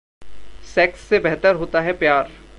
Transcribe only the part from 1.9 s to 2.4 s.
प्यार।